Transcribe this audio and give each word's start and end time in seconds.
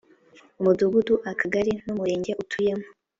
Umudugudu 0.59 1.13
Akagari 1.31 1.71
n 1.85 1.87
Umurenge 1.93 2.31
utuyemo 2.41 2.87